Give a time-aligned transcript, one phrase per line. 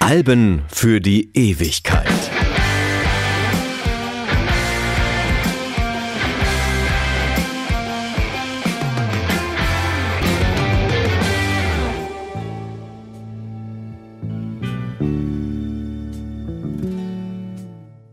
[0.00, 2.08] Alben für die Ewigkeit.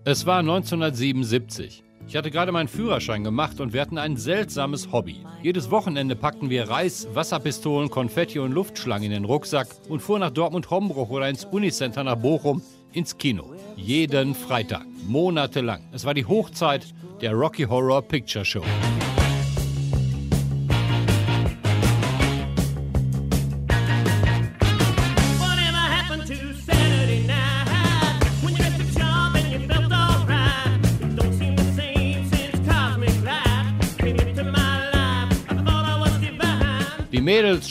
[0.04, 1.85] Es war 1977.
[2.08, 5.26] Ich hatte gerade meinen Führerschein gemacht und wir hatten ein seltsames Hobby.
[5.42, 10.30] Jedes Wochenende packten wir Reis, Wasserpistolen, Konfetti und Luftschlangen in den Rucksack und fuhren nach
[10.30, 12.62] Dortmund-Hombruch oder ins Unicenter nach Bochum
[12.94, 13.54] ins Kino.
[13.76, 15.82] Jeden Freitag, monatelang.
[15.92, 18.64] Es war die Hochzeit der Rocky Horror Picture Show.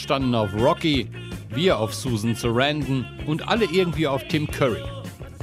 [0.05, 1.07] Standen auf Rocky,
[1.49, 4.83] wir auf Susan Sarandon und alle irgendwie auf Tim Curry.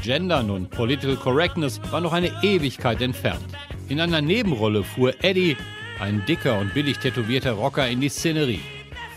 [0.01, 3.43] Gendern und Political Correctness war noch eine Ewigkeit entfernt.
[3.89, 5.57] In einer Nebenrolle fuhr Eddie,
[5.99, 8.61] ein dicker und billig tätowierter Rocker, in die Szenerie.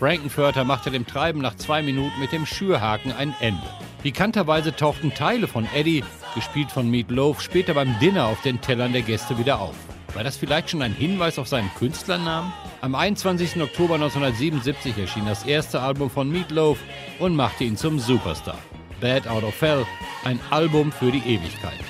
[0.00, 3.62] Frankenfurter machte dem Treiben nach zwei Minuten mit dem Schürhaken ein Ende.
[4.02, 6.02] Pikanterweise tauchten Teile von Eddie,
[6.34, 9.76] gespielt von Meat Loaf, später beim Dinner auf den Tellern der Gäste wieder auf.
[10.14, 12.52] War das vielleicht schon ein Hinweis auf seinen Künstlernamen?
[12.86, 13.60] Am 21.
[13.60, 16.78] Oktober 1977 erschien das erste Album von Meatloaf
[17.18, 18.58] und machte ihn zum Superstar.
[19.00, 19.84] Bad Out of Hell,
[20.22, 21.80] ein Album für die Ewigkeit.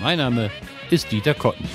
[0.00, 0.50] Mein Name
[0.88, 1.68] ist Dieter Kotten.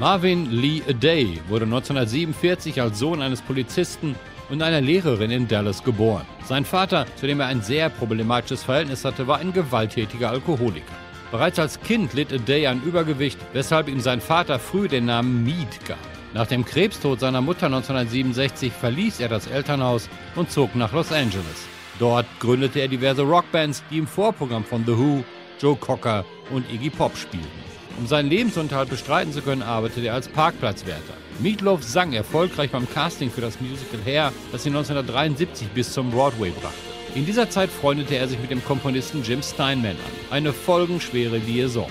[0.00, 4.16] Marvin Lee Day wurde 1947 als Sohn eines Polizisten
[4.48, 6.24] und einer Lehrerin in Dallas geboren.
[6.46, 10.94] Sein Vater, zu dem er ein sehr problematisches Verhältnis hatte, war ein gewalttätiger Alkoholiker.
[11.30, 15.84] Bereits als Kind litt Day an Übergewicht, weshalb ihm sein Vater früh den Namen Mead
[15.86, 15.98] gab.
[16.32, 21.66] Nach dem Krebstod seiner Mutter 1967 verließ er das Elternhaus und zog nach Los Angeles.
[21.98, 25.24] Dort gründete er diverse Rockbands, die im Vorprogramm von The Who,
[25.60, 27.69] Joe Cocker und Iggy Pop spielten.
[27.98, 31.14] Um seinen Lebensunterhalt bestreiten zu können, arbeitete er als Parkplatzwärter.
[31.40, 36.50] Meatloaf sang erfolgreich beim Casting für das Musical Hair, das ihn 1973 bis zum Broadway
[36.50, 36.76] brachte.
[37.14, 39.96] In dieser Zeit freundete er sich mit dem Komponisten Jim Steinman an.
[40.30, 41.90] Eine folgenschwere Liaison.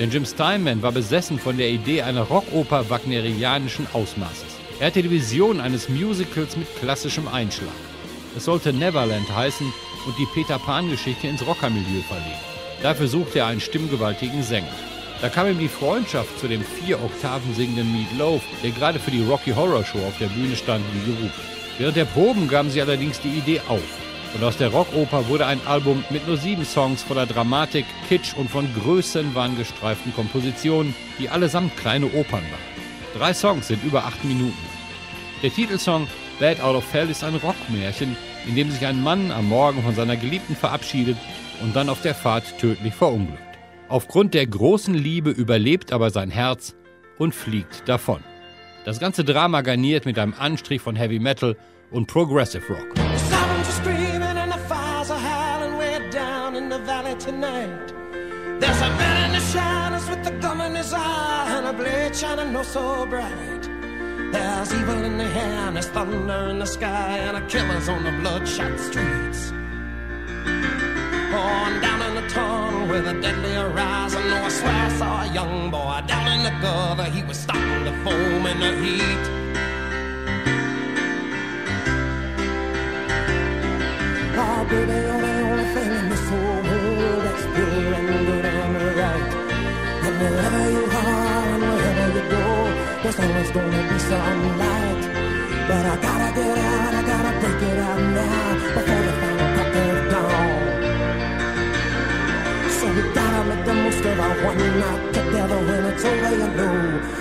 [0.00, 4.56] Denn Jim Steinman war besessen von der Idee einer Rockoper wagnerianischen Ausmaßes.
[4.80, 7.72] Er hatte die Vision eines Musicals mit klassischem Einschlag.
[8.36, 9.72] Es sollte Neverland heißen
[10.06, 12.40] und die Peter Pan-Geschichte ins Rockermilieu verlegen.
[12.82, 14.66] Dafür suchte er einen stimmgewaltigen Sänger.
[15.22, 19.10] Da kam ihm die Freundschaft zu dem vier Oktaven singenden Meat Loaf, der gerade für
[19.10, 21.40] die Rocky Horror Show auf der Bühne stand, wie gerufen.
[21.78, 23.82] Während der Proben gaben sie allerdings die Idee auf.
[24.34, 28.50] Und aus der Rockoper wurde ein Album mit nur sieben Songs voller Dramatik, Kitsch und
[28.50, 32.76] von Größenwahn gestreiften Kompositionen, die allesamt kleine Opern waren.
[33.16, 34.52] Drei Songs sind über acht Minuten.
[35.42, 36.06] Der Titelsong
[36.38, 38.14] Bad Out of Hell ist ein Rockmärchen,
[38.46, 41.16] in dem sich ein Mann am Morgen von seiner Geliebten verabschiedet
[41.62, 43.55] und dann auf der Fahrt tödlich verunglückt.
[43.88, 46.74] Aufgrund der großen Liebe überlebt aber sein Herz
[47.18, 48.20] und fliegt davon.
[48.84, 51.56] Das ganze Drama garniert mit einem Anstrich von Heavy Metal
[51.90, 52.94] und Progressive Rock.
[63.08, 63.62] Bright.
[64.32, 68.02] There's evil in the air and there's thunder in the sky and a killer's on
[68.04, 69.55] the bloodshot streets.
[72.96, 74.22] With a deadly horizon.
[74.24, 77.08] Oh, I swear I saw a young boy down in the gutter.
[77.16, 79.24] He was starting to foam in the heat.
[84.38, 88.76] Oh, baby, you're the only thing in this whole world that's pure and good and
[89.00, 89.30] right.
[90.06, 92.46] And wherever you are and wherever you go,
[93.02, 95.02] there's always gonna be some light.
[95.68, 99.45] But I gotta get out, I gotta break it out now before the final
[103.46, 106.76] make the most of our one night together when it's over, you know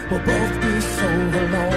[0.10, 1.75] we'll both be so alone.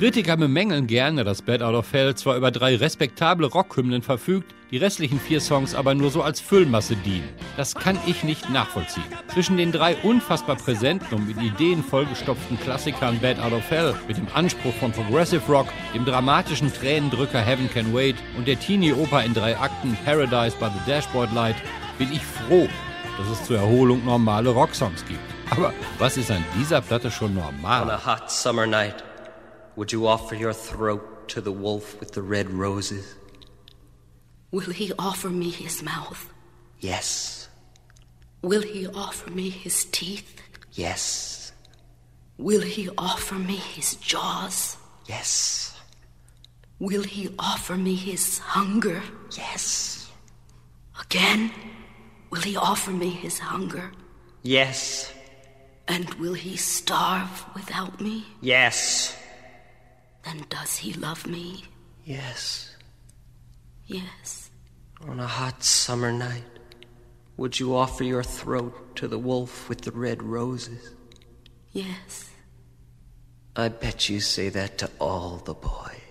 [0.00, 4.78] Kritiker bemängeln gerne, dass Bad Out of Hell zwar über drei respektable Rockhymnen verfügt, die
[4.78, 7.28] restlichen vier Songs aber nur so als Füllmasse dienen.
[7.58, 9.04] Das kann ich nicht nachvollziehen.
[9.28, 14.16] Zwischen den drei unfassbar präsenten und mit Ideen vollgestopften Klassikern Bad Out of Hell, mit
[14.16, 19.34] dem Anspruch von Progressive Rock, dem dramatischen Tränendrücker Heaven Can Wait und der Teenie-Oper in
[19.34, 21.56] drei Akten Paradise by the Dashboard Light,
[21.98, 22.68] bin ich froh,
[23.18, 25.39] dass es zur Erholung normale Rocksongs gibt.
[25.50, 27.82] Aber was ist an dieser Platte schon normal?
[27.82, 29.02] On a hot summer night.
[29.76, 33.16] Would you offer your throat to the wolf with the red roses?
[34.52, 36.26] Will he offer me his mouth?
[36.80, 37.48] Yes.
[38.42, 40.40] Will he offer me his teeth?
[40.72, 41.52] Yes.
[42.38, 44.76] Will he offer me his jaws?
[45.06, 45.76] Yes.
[46.78, 49.02] Will he offer me his hunger?
[49.36, 50.10] Yes.
[51.00, 51.52] Again?
[52.30, 53.92] Will he offer me his hunger?
[54.42, 55.12] Yes.
[55.90, 58.24] And will he starve without me?
[58.40, 59.18] Yes.
[60.24, 61.64] Then does he love me?
[62.04, 62.76] Yes.
[63.86, 64.50] Yes.
[65.08, 66.44] On a hot summer night,
[67.36, 70.94] would you offer your throat to the wolf with the red roses?
[71.72, 72.30] Yes.
[73.56, 76.09] I bet you say that to all the boys.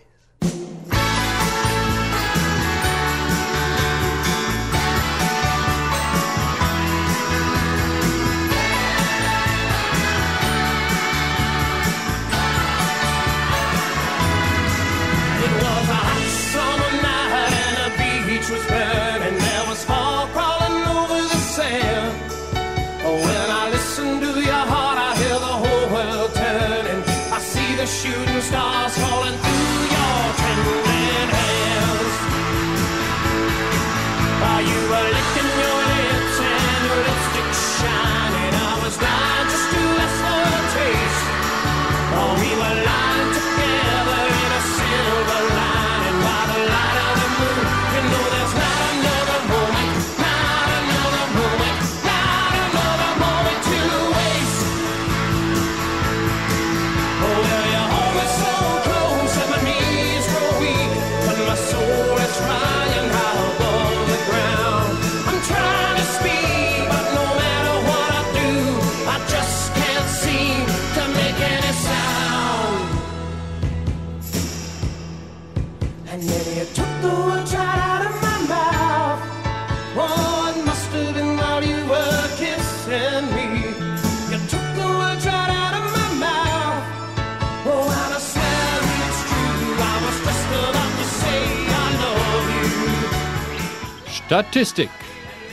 [94.29, 94.91] Statistik.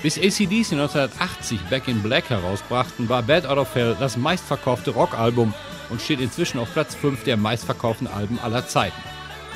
[0.02, 5.54] Bis ACDC 1980 Back in Black herausbrachten, war Bad Out of Hell das meistverkaufte Rockalbum
[5.88, 9.00] und steht inzwischen auf Platz 5 der meistverkauften Alben aller Zeiten.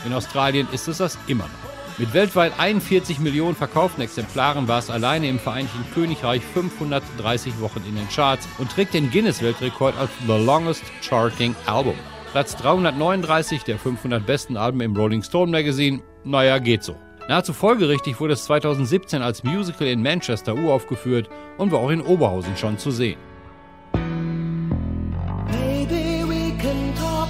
[0.06, 1.98] In Australien ist es das immer noch.
[1.98, 7.96] Mit weltweit 41 Millionen verkauften Exemplaren war es alleine im Vereinigten Königreich 530 Wochen in
[7.96, 11.96] den Charts und trägt den Guinness-Weltrekord als The Longest Charting Album.
[12.32, 16.96] Platz 339 der 500 besten Alben im Rolling Stone Magazine, naja, geht so.
[17.30, 22.56] Nahezu folgerichtig wurde es 2017 als Musical in Manchester uraufgeführt und war auch in Oberhausen
[22.56, 23.20] schon zu sehen.
[25.52, 27.20] Maybe we can talk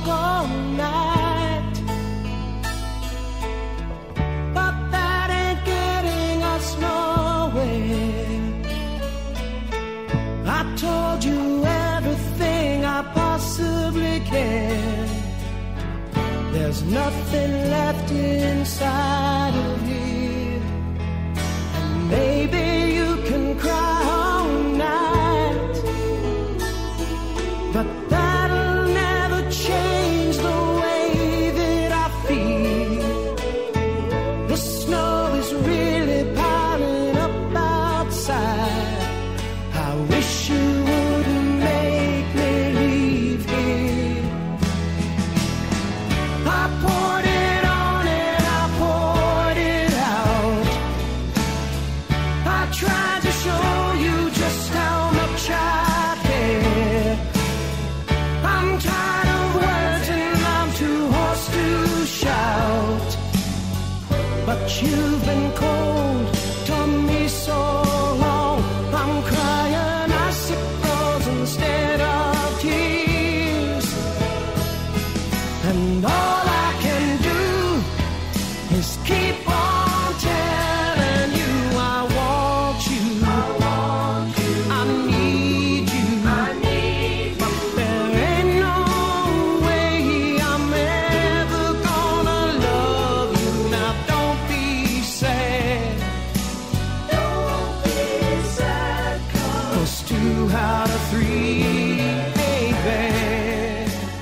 [64.78, 65.49] you've been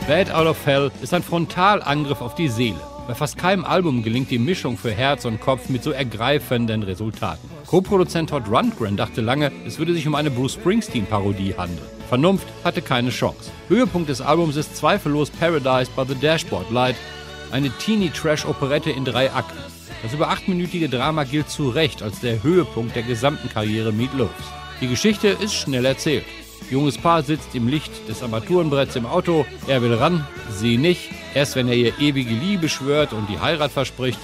[0.08, 2.80] Bad Out of Hell ist ein Frontalangriff auf die Seele.
[3.06, 7.48] Bei fast keinem Album gelingt die Mischung für Herz und Kopf mit so ergreifenden Resultaten.
[7.66, 11.86] Co-Produzent Todd Rundgren dachte lange, es würde sich um eine Bruce Springsteen-Parodie handeln.
[12.08, 13.50] Vernunft hatte keine Chance.
[13.68, 16.96] Höhepunkt des Albums ist zweifellos Paradise by the Dashboard Light,
[17.50, 19.58] eine Teeny-Trash-Operette in drei Akten.
[20.02, 24.57] Das über achtminütige Drama gilt zu Recht als der Höhepunkt der gesamten Karriere Meat Loafs.
[24.80, 26.24] Die Geschichte ist schnell erzählt.
[26.70, 29.44] Junges Paar sitzt im Licht des Armaturenbretts im Auto.
[29.66, 31.10] Er will ran, sie nicht.
[31.34, 34.20] Erst wenn er ihr ewige Liebe schwört und die Heirat verspricht.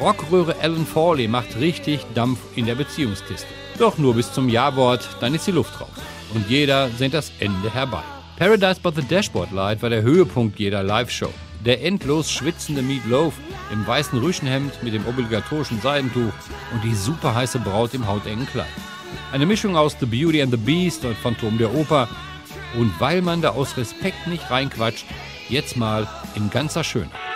[0.00, 3.46] Rockröhre Alan Fawley macht richtig Dampf in der Beziehungskiste.
[3.78, 5.90] Doch nur bis zum Ja-Wort, dann ist die Luft raus.
[6.34, 8.02] Und jeder sehnt das Ende herbei.
[8.38, 11.30] Paradise by the Dashboard Light war der Höhepunkt jeder Live-Show.
[11.64, 13.34] Der endlos schwitzende Meat Loaf
[13.70, 16.32] im weißen Rüschenhemd mit dem obligatorischen Seidentuch
[16.72, 18.66] und die superheiße Braut im hautengen Kleid.
[19.32, 22.06] Eine Mischung aus The Beauty and the Beast und Phantom der Oper.
[22.78, 25.06] Und weil man da aus Respekt nicht reinquatscht,
[25.48, 27.31] jetzt mal in ganzer Schönheit.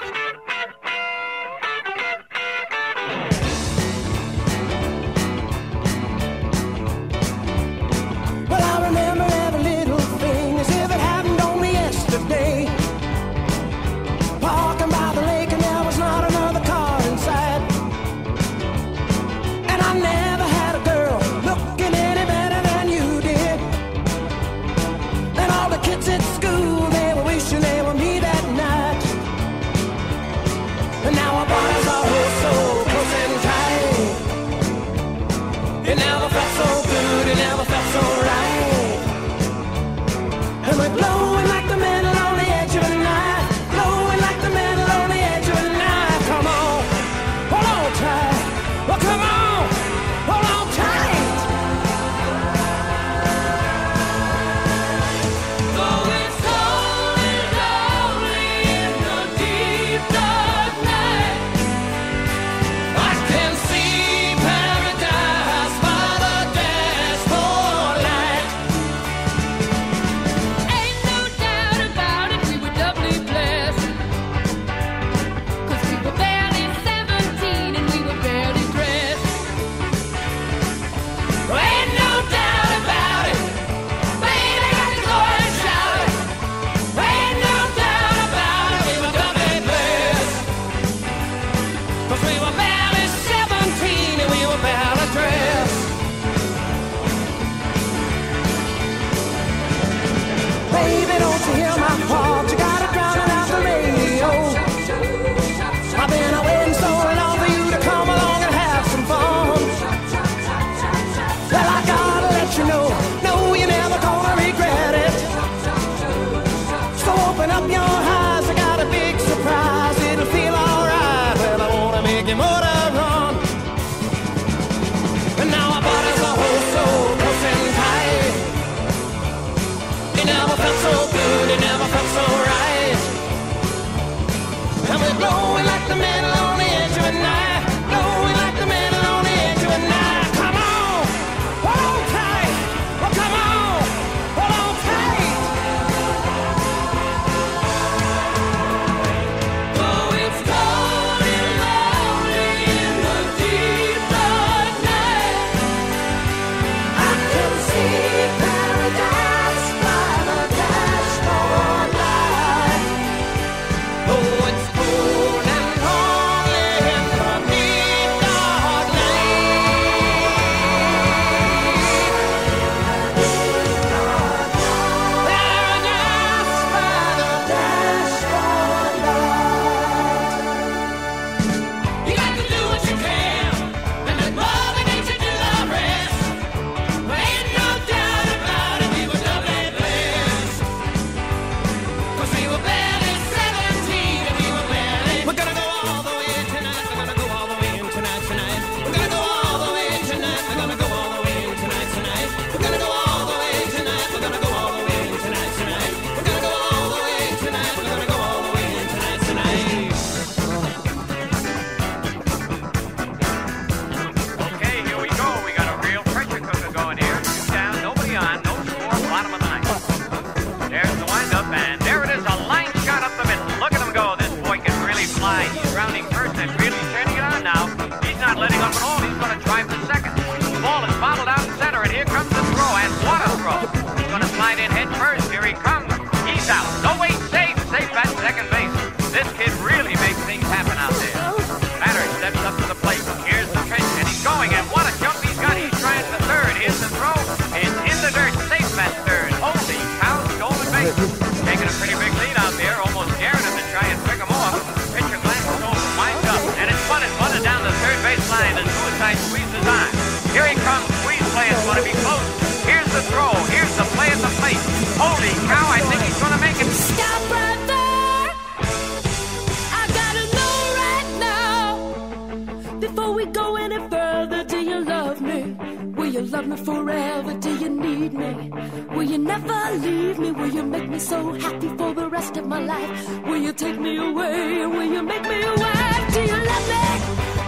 [279.38, 280.30] Never leave me?
[280.32, 283.26] Will you make me so happy for the rest of my life?
[283.26, 284.66] Will you take me away?
[284.66, 286.14] Will you make me wife?
[286.14, 286.84] Do you love me?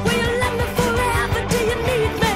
[0.04, 1.40] Will you love me forever?
[1.52, 2.32] Do you need me?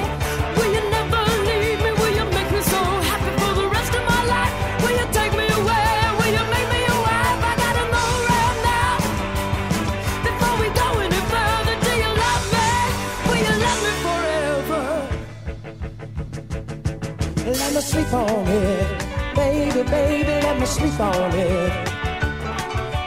[0.56, 1.90] Will you never leave me?
[2.00, 2.80] Will you make me so
[3.11, 4.54] happy for the rest of my life?
[4.82, 5.88] Will you take me away?
[6.18, 7.40] Will you make me your wife?
[7.50, 8.92] I gotta know right now.
[10.26, 12.68] Before we go any further, do you love me?
[13.28, 14.82] Will you love me forever?
[17.61, 18.92] Let me sleep on it.
[19.91, 21.73] Baby, let me sleep on it.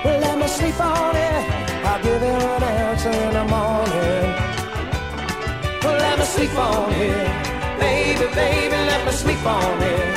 [0.03, 1.43] Let me sleep on it.
[1.85, 4.27] I'll give you an answer in the morning.
[5.83, 7.79] Let me sleep on it.
[7.79, 10.15] Baby, baby, let me sleep on it.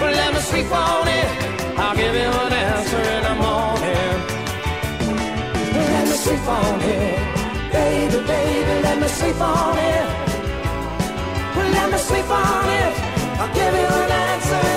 [0.00, 1.28] Let me sleep on it.
[1.78, 4.16] I'll give you an answer in the morning.
[5.92, 7.72] Let me sleep on it.
[7.72, 10.06] Baby, baby, let me sleep on it.
[11.76, 12.94] Let me sleep on it.
[13.40, 14.73] I'll give you an answer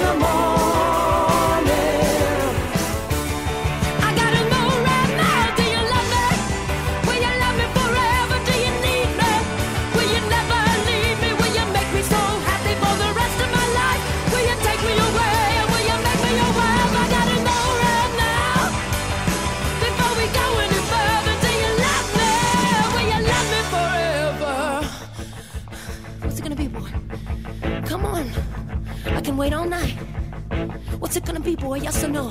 [31.77, 31.83] boy?
[31.83, 32.29] Yes or no?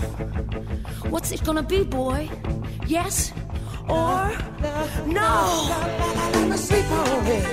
[1.11, 2.29] What's it gonna be, boy?
[2.87, 3.33] Yes
[3.89, 4.33] or
[5.07, 5.69] no?
[6.33, 7.45] Let me sleep on it.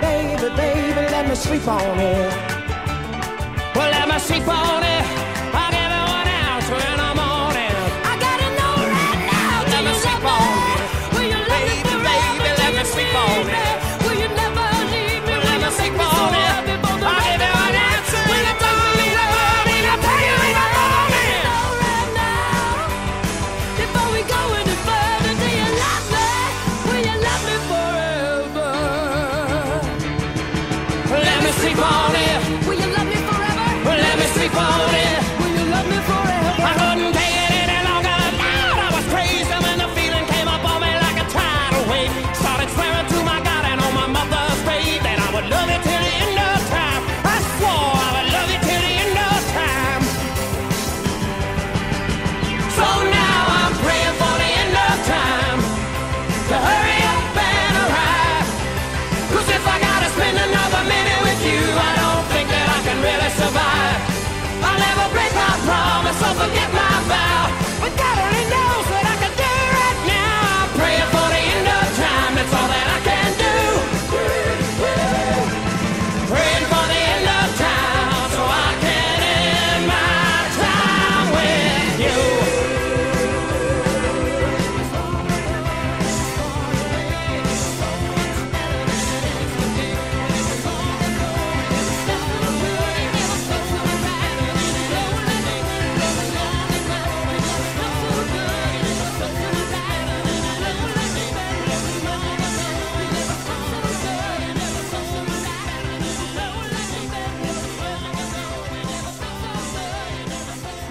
[0.00, 2.32] Baby, baby, let me sleep on it.
[3.74, 5.21] Well, let me sleep on it.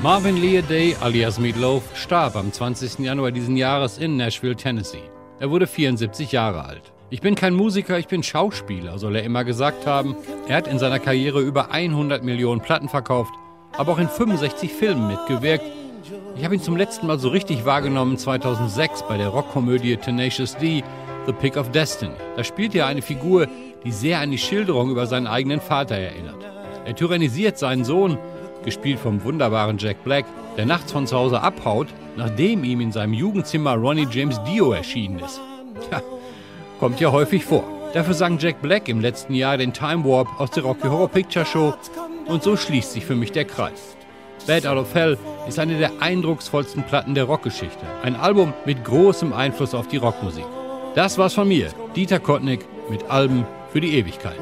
[0.04, 3.06] Marvin Leaday alias Meatloaf starb am 20.
[3.06, 5.12] Januar diesen Jahres in Nashville, Tennessee.
[5.40, 6.92] Er wurde 74 Jahre alt.
[7.12, 10.16] Ich bin kein Musiker, ich bin Schauspieler, soll er immer gesagt haben.
[10.48, 13.32] Er hat in seiner Karriere über 100 Millionen Platten verkauft,
[13.78, 15.66] aber auch in 65 Filmen mitgewirkt.
[16.36, 20.84] Ich habe ihn zum letzten Mal so richtig wahrgenommen 2006 bei der Rockkomödie Tenacious D,
[21.28, 22.16] The Pick of Destiny.
[22.36, 23.48] Da spielt er eine Figur,
[23.86, 26.44] die sehr an die Schilderung über seinen eigenen Vater erinnert.
[26.86, 28.18] Er tyrannisiert seinen Sohn,
[28.64, 30.26] gespielt vom wunderbaren Jack Black,
[30.58, 35.20] der nachts von zu Hause abhaut, nachdem ihm in seinem Jugendzimmer Ronnie James Dio erschienen
[35.20, 35.40] ist.
[35.90, 36.02] Tja,
[36.80, 37.64] kommt ja häufig vor.
[37.94, 41.46] Dafür sang Jack Black im letzten Jahr den Time Warp aus der Rocky Horror Picture
[41.46, 41.74] Show
[42.26, 43.98] und so schließt sich für mich der Kreis.
[44.48, 47.86] Bad Out of Hell ist eine der eindrucksvollsten Platten der Rockgeschichte.
[48.04, 50.46] Ein Album mit großem Einfluss auf die Rockmusik.
[50.96, 54.40] Das war's von mir, Dieter Kottnick mit Alben für die Ewigkeit.